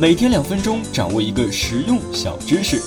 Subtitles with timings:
[0.00, 2.80] 每天两分钟，掌握一个实用小知识。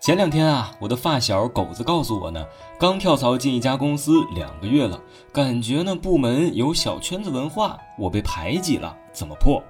[0.00, 2.46] 前两天啊，我的发小狗子告诉我呢，
[2.78, 5.00] 刚跳槽进一家公司两个月了，
[5.32, 9.60] 感觉呢部门有小圈子文化，我被排挤了，怎么破？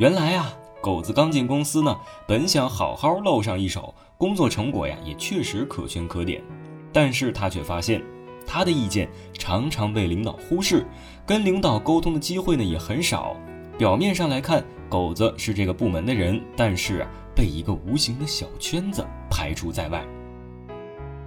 [0.00, 0.52] 原来啊，
[0.84, 1.98] 狗子刚进公司呢，
[2.28, 6.44] 本想好好露上一手，工作成果呀也确实可圈可点，
[6.92, 8.04] 但是他却发现，
[8.46, 10.86] 他的意见常常被领导忽视，
[11.24, 13.34] 跟领导沟通的机会呢也很少。
[13.78, 17.08] 表面上来看，狗子是这个部门的人，但是啊。
[17.34, 20.04] 被一个无形的小圈子排除在外。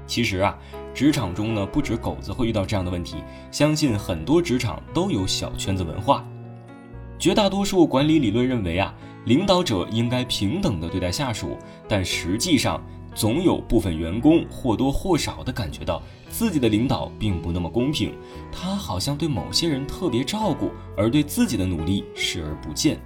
[0.05, 0.57] 其实啊，
[0.93, 3.17] 职场中呢，不止狗子会遇到这样的问题，
[3.51, 6.23] 相信很多职场都有小圈子文化。
[7.20, 8.95] 绝大多数管理理论认为啊，
[9.27, 12.81] 领导者应该平等地对待下属，但实际上，
[13.13, 18.13] 总有部分员工或多或少地感觉到自己的领导并不那么公平，
[18.54, 22.98] 他好像对某些人特别照顾，而对自己的努力视而不见。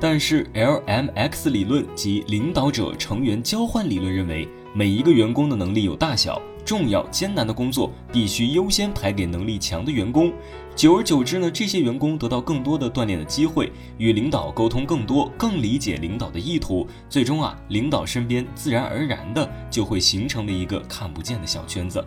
[0.00, 10.32] 但是，LMX 理论及领导者成员交换理论认为，每一个员工的能力有大小，重要艰难的工作必须优先排给能力强的员工。
[10.76, 16.86] 久而久之呢，这些员工得到更多的锻炼的机会，与领导沟通更多，更理解领导的意图。
[17.08, 22.04] 最终啊，领导身边自然而然的就会形成了一个看不见的小圈子。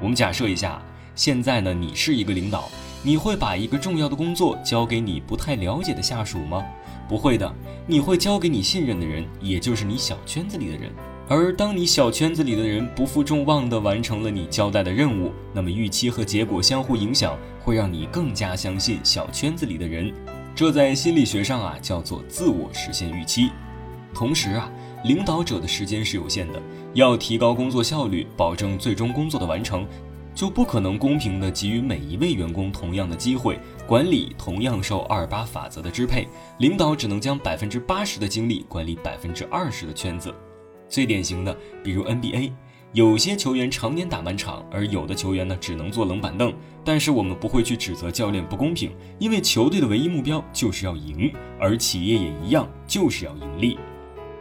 [0.00, 0.80] 我们假设一下，
[1.14, 2.68] 现在呢，你是一个领导，
[3.02, 6.62] 你会把一个重要的工作交给你不太了解的下属吗？
[7.08, 7.52] 不会的，
[7.86, 10.92] 你会交给你信任的人，也就是你小圈子里的人。
[11.28, 20.12] 而当你小圈子里的人不负众望地完成了你交代的任务，那么预期和结果相互影响，会让你更加相信小圈子里的人。
[20.54, 23.50] 这在心理学上啊叫做自我实现预期。
[24.12, 24.70] 同时啊，
[25.04, 26.60] 领导者的时间是有限的，
[26.92, 29.86] 要提高工作效率，保证最终工作的完成。
[30.34, 36.26] 就不可能公平地给予每一位员工同样的机会，管理同样受二八法则的支配，
[36.58, 40.34] 领导只能将百分之八十的精力管理百分之二十的圈子。
[40.92, 42.52] 最典型的，比如 NBA，
[42.92, 46.52] 有些球员常年打满场，而有的球员呢只能坐冷板凳。
[46.84, 53.78] 但是我们不会去指责教练不公平，因为球队的唯一目标就是要赢，而企业也一样，就是要盈利。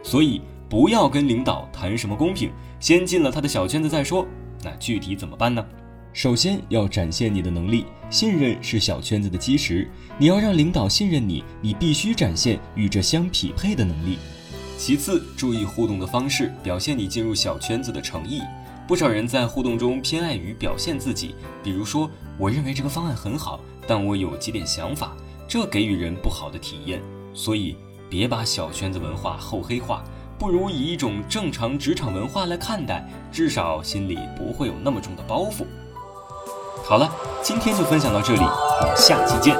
[0.03, 2.51] 所以不要跟领导谈什么公平，
[2.81, 4.27] 先进了他的小圈子再说。
[4.61, 5.65] 那具体怎么办呢？
[6.11, 9.89] 首先要展现你的能力，信任是小圈子的基石。
[10.17, 14.17] 你要让领导信任你，你必须展现与这相匹配的能力。
[14.83, 18.41] 其次，注意互动的方式，表现你进入小圈子的诚意。
[18.87, 25.15] 不少人在互动中偏爱于表现自己，比如说，我认为这个方案很好，但我有几点想法，
[25.47, 26.99] 这给予人不好的体验。
[27.31, 27.77] 所以，
[28.09, 30.03] 别把小圈子文化厚黑化，
[30.39, 35.63] 不如以一种正常职场文化来看待，至少心里不会有那么重的包袱。
[36.83, 37.07] 好了，
[37.43, 39.55] 今天就分享到这里，我们下期见。